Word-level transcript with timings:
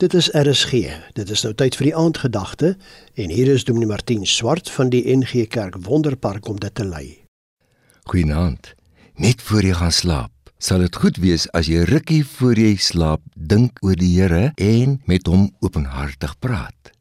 Dit 0.00 0.14
is 0.14 0.30
RSG. 0.32 0.72
Dit 1.12 1.28
is 1.28 1.42
nou 1.44 1.50
tyd 1.52 1.74
vir 1.76 1.90
die 1.90 1.96
aandgedagte 2.02 2.70
en 3.20 3.32
hier 3.34 3.50
is 3.52 3.66
Dominee 3.68 3.90
Martin 3.90 4.22
Swart 4.24 4.70
van 4.72 4.88
die 4.88 5.02
NG 5.12 5.42
Kerk 5.52 5.74
Wonderpark 5.84 6.48
om 6.48 6.56
dit 6.56 6.72
te 6.74 6.86
lei. 6.88 7.08
Goeienaand. 8.08 8.70
Net 9.20 9.44
voor 9.44 9.68
jy 9.68 9.74
gaan 9.76 9.92
slaap, 9.92 10.32
sal 10.56 10.80
dit 10.86 10.96
goed 11.02 11.20
wees 11.20 11.44
as 11.52 11.68
jy 11.68 11.82
rukkie 11.90 12.22
voor 12.24 12.56
jy 12.56 12.78
slaap 12.80 13.20
dink 13.36 13.76
oor 13.84 14.00
die 14.00 14.08
Here 14.14 14.54
en 14.56 14.96
met 15.04 15.28
hom 15.28 15.50
openhartig 15.60 16.32
praat. 16.40 16.94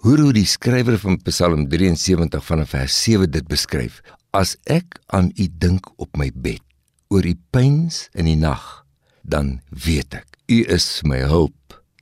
Hoor 0.00 0.24
hoe 0.24 0.32
die 0.32 0.48
skrywer 0.48 0.96
van 1.04 1.20
Psalm 1.28 1.68
73 1.68 2.40
vanaf 2.48 2.72
vers 2.72 2.96
7 3.04 3.28
dit 3.28 3.44
beskryf: 3.52 4.00
As 4.32 4.56
ek 4.64 5.02
aan 5.12 5.34
U 5.36 5.50
dink 5.52 5.92
op 6.00 6.16
my 6.16 6.32
bed, 6.32 6.64
oor 7.12 7.28
U 7.28 7.36
pyns 7.52 8.06
in 8.16 8.24
die 8.24 8.40
nag, 8.40 8.86
dan 9.20 9.58
weet 9.68 10.22
ek, 10.22 10.40
U 10.48 10.64
is 10.64 10.88
my 11.04 11.20
hulp 11.28 11.52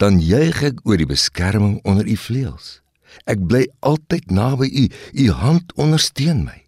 dan 0.00 0.20
juig 0.20 0.62
ek 0.62 0.80
oor 0.84 1.00
die 1.00 1.08
beskerming 1.08 1.78
onder 1.88 2.06
u 2.08 2.16
vleuels. 2.16 2.80
Ek 3.24 3.40
bly 3.48 3.64
altyd 3.80 4.30
naby 4.30 4.68
u, 4.68 4.84
u 5.12 5.30
hand 5.30 5.72
ondersteun 5.80 6.44
my. 6.44 6.58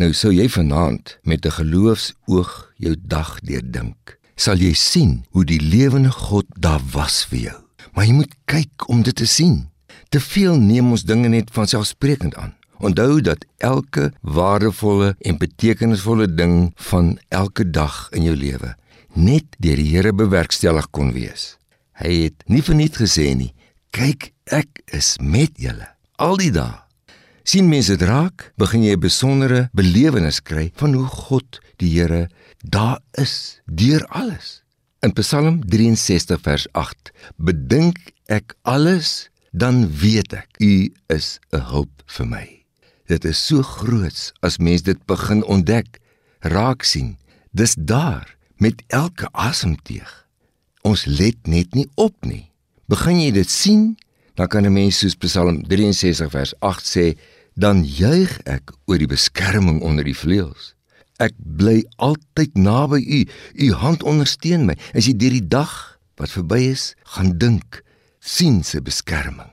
Nou 0.00 0.10
sou 0.16 0.32
jy 0.34 0.48
vanaand 0.50 1.18
met 1.22 1.46
'n 1.46 1.56
geloofsoog 1.60 2.72
jou 2.76 2.96
dag 2.98 3.40
deurdink. 3.40 4.18
Sal 4.36 4.58
jy 4.58 4.72
sien 4.72 5.24
hoe 5.30 5.44
die 5.44 5.60
lewende 5.60 6.10
God 6.10 6.46
daar 6.58 6.82
was 6.92 7.24
vir 7.24 7.38
jou. 7.38 7.58
Maar 7.92 8.04
jy 8.04 8.12
moet 8.12 8.34
kyk 8.44 8.88
om 8.88 9.02
dit 9.02 9.14
te 9.14 9.26
sien. 9.26 9.70
Te 10.08 10.20
veel 10.20 10.58
neem 10.58 10.90
ons 10.90 11.04
dinge 11.04 11.28
net 11.28 11.50
van 11.52 11.66
selfsprekend 11.66 12.34
aan. 12.34 12.54
Onthou 12.78 13.20
dat 13.20 13.46
elke 13.58 14.12
waardevolle 14.20 15.14
en 15.20 15.38
betekenisvolle 15.38 16.34
ding 16.34 16.72
van 16.74 17.18
elke 17.28 17.70
dag 17.70 18.08
in 18.10 18.22
jou 18.22 18.36
lewe 18.36 18.74
net 19.14 19.44
deur 19.62 19.78
die 19.78 19.90
Here 19.94 20.12
bewerkstellig 20.12 20.90
kon 20.90 21.12
wees. 21.14 21.54
Hy 22.02 22.12
het 22.26 22.42
nie 22.46 22.62
verniet 22.62 22.96
gesê 22.96 23.34
nie. 23.34 23.54
Kyk, 23.90 24.32
ek 24.50 24.82
is 24.92 25.16
met 25.20 25.54
julle 25.56 25.94
al 26.16 26.38
die 26.38 26.52
dae. 26.54 26.80
sien 27.44 27.68
mense 27.68 27.92
dit 27.92 28.08
raak, 28.08 28.52
begin 28.56 28.82
jy 28.82 28.94
'n 28.96 29.00
besondere 29.00 29.68
belewenis 29.76 30.40
kry 30.40 30.72
van 30.80 30.94
hoe 30.94 31.06
God 31.06 31.60
die 31.76 31.90
Here 31.92 32.28
daar 32.64 33.00
is 33.12 33.60
deur 33.66 34.06
alles. 34.08 34.62
In 35.02 35.12
Psalm 35.12 35.60
63 35.68 36.40
vers 36.40 36.66
8: 36.72 37.12
Bedink 37.36 37.98
ek 38.26 38.54
alles, 38.62 39.28
dan 39.52 39.90
weet 39.92 40.32
ek 40.32 40.48
U 40.60 40.88
is 41.08 41.38
'n 41.52 41.60
hulp 41.60 42.02
vir 42.06 42.26
my. 42.26 42.64
Dit 43.06 43.24
is 43.24 43.46
so 43.46 43.62
groot 43.62 44.32
as 44.40 44.58
mens 44.58 44.82
dit 44.82 45.06
begin 45.06 45.44
ontdek, 45.44 46.00
raak 46.40 46.82
sien. 46.82 47.18
Dis 47.52 47.74
daar 47.76 48.36
met 48.56 48.82
elke 48.88 49.28
asemteug. 49.32 50.23
Ons 50.84 51.06
let 51.08 51.46
net 51.48 51.72
nie 51.72 51.86
op 51.96 52.26
nie. 52.28 52.50
Begin 52.92 53.16
jy 53.16 53.30
dit 53.32 53.48
sien, 53.48 53.94
dan 54.36 54.50
kan 54.52 54.66
'n 54.66 54.72
mens 54.72 54.98
soos 54.98 55.16
Psalm 55.16 55.62
63 55.64 56.30
vers 56.30 56.52
8 56.60 56.84
sê, 56.84 57.16
dan 57.56 57.84
juig 57.84 58.40
ek 58.44 58.72
oor 58.84 58.98
die 58.98 59.08
beskerming 59.08 59.80
onder 59.80 60.04
die 60.04 60.16
vleuels. 60.16 60.74
Ek 61.16 61.32
bly 61.38 61.86
altyd 61.96 62.54
naby 62.54 63.00
U. 63.00 63.20
U 63.54 63.72
hand 63.72 64.02
ondersteun 64.02 64.66
my. 64.66 64.76
As 64.92 65.06
jy 65.06 65.16
deur 65.16 65.30
die 65.30 65.48
dag 65.48 65.98
wat 66.16 66.30
verby 66.30 66.60
is, 66.68 66.94
gaan 67.04 67.38
dink, 67.38 67.82
sien 68.20 68.62
sy 68.62 68.80
beskerming. 68.80 69.50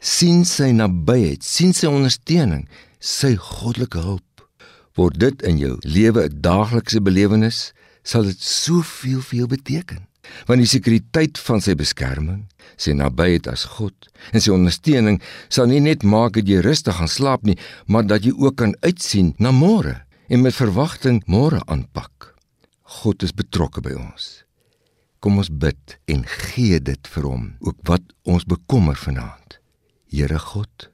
sien 0.00 0.44
sy 0.44 0.70
nabyheid, 0.70 1.42
sien 1.42 1.72
sy 1.72 1.86
ondersteuning, 1.86 2.68
sy 3.00 3.36
goddelike 3.36 3.98
hulp. 3.98 4.48
Word 4.96 5.18
dit 5.18 5.42
in 5.42 5.56
jou 5.58 5.78
lewe 5.80 6.28
'n 6.28 6.40
daaglikse 6.40 7.00
belewenis, 7.00 7.72
sal 8.02 8.22
dit 8.24 8.42
soveel 8.42 9.22
vir 9.22 9.38
jou 9.38 9.46
beteken 9.46 10.06
want 10.48 10.62
die 10.62 10.70
sekuriteit 10.70 11.40
van 11.46 11.62
sy 11.64 11.74
beskerming, 11.78 12.44
sy 12.76 12.94
nabyheid 12.96 13.48
as 13.50 13.66
God 13.76 14.08
en 14.32 14.40
sy 14.42 14.52
ondersteuning 14.54 15.20
sal 15.52 15.68
nie 15.70 15.82
net 15.84 16.06
maak 16.06 16.38
dat 16.38 16.48
jy 16.50 16.62
rustig 16.64 16.96
gaan 16.98 17.10
slaap 17.10 17.44
nie, 17.46 17.58
maar 17.86 18.06
dat 18.08 18.24
jy 18.24 18.34
ook 18.36 18.58
kan 18.62 18.74
uitsien 18.86 19.34
na 19.38 19.52
môre 19.54 20.00
en 20.28 20.44
met 20.44 20.56
verwagting 20.56 21.22
môre 21.30 21.60
aanpak. 21.68 22.34
God 23.02 23.22
is 23.26 23.34
betrokke 23.36 23.82
by 23.84 23.94
ons. 23.98 24.44
Kom 25.24 25.40
ons 25.40 25.48
bid 25.48 25.96
en 26.10 26.24
gee 26.28 26.80
dit 26.80 27.12
vir 27.14 27.28
hom, 27.28 27.44
ook 27.64 27.78
wat 27.88 28.04
ons 28.28 28.44
bekommer 28.44 28.96
vanaand. 28.98 29.58
Here 30.12 30.38
God, 30.38 30.90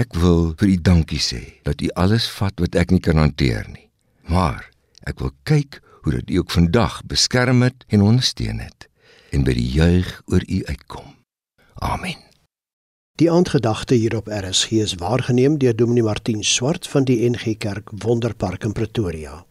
ek 0.00 0.16
wil 0.16 0.54
vir 0.60 0.72
U 0.72 0.76
dankie 0.88 1.20
sê 1.22 1.42
dat 1.68 1.84
U 1.84 1.90
alles 1.96 2.28
vat 2.38 2.56
wat 2.62 2.76
ek 2.76 2.94
nie 2.94 3.02
kan 3.04 3.20
hanteer 3.20 3.68
nie. 3.68 3.88
Maar 4.32 4.64
ek 5.06 5.20
wil 5.22 5.34
kyk 5.48 5.80
hoe 6.06 6.14
dit 6.14 6.30
u 6.30 6.36
ook 6.36 6.50
vandag 6.50 7.04
beskerm 7.04 7.62
het 7.62 7.84
en 7.86 8.00
ondersteun 8.00 8.58
het 8.58 8.88
en 9.30 9.44
by 9.44 9.52
die 9.58 9.70
juig 9.74 10.22
oor 10.30 10.42
u 10.46 10.64
uitkom. 10.64 11.14
Amen. 11.74 12.14
Die 13.18 13.30
aandgedagte 13.30 13.94
hier 13.94 14.16
op 14.16 14.26
RSG 14.26 14.70
is 14.70 14.94
waargeneem 14.94 15.58
deur 15.58 15.76
Dominee 15.76 16.02
Martin 16.02 16.44
Swart 16.44 16.86
van 16.88 17.04
die 17.04 17.30
NG 17.30 17.56
Kerk 17.58 17.90
Wonderpark 17.90 18.64
in 18.64 18.72
Pretoria. 18.72 19.46